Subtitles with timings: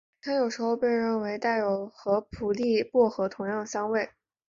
[0.23, 4.09] 它有时候被认为是带有和普列薄荷同样香味。